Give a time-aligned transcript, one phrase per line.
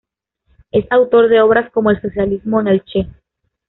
[0.71, 3.07] Es autor de obras como "El Socialismo en el Che.